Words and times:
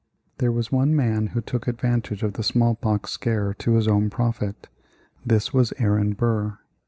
There 0.39 0.51
was 0.51 0.71
one 0.71 0.95
man 0.95 1.27
who 1.27 1.41
took 1.41 1.67
advantage 1.67 2.23
of 2.23 2.33
the 2.33 2.41
small 2.41 2.73
pox 2.73 3.11
scare 3.11 3.53
to 3.59 3.75
his 3.75 3.87
own 3.87 4.09
profit. 4.09 4.67
This 5.23 5.53
was 5.53 5.73
Aaron 5.77 6.13
Burr. 6.13 6.57